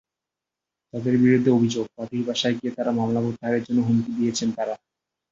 তাঁদের 0.93 1.15
বিরুদ্ধে 1.17 1.51
অভিযোগ, 1.51 1.85
বাদীর 1.97 2.23
বাসায় 2.27 2.55
গিয়ে 2.57 2.71
মামলা 2.91 3.19
প্রত্যাহারের 3.23 3.65
জন্য 3.67 3.79
হুমকি 3.81 4.11
দিয়েছেন 4.17 4.49
তাঁরা। 4.57 4.75